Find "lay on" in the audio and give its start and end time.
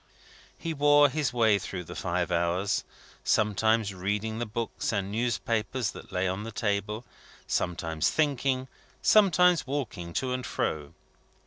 6.11-6.43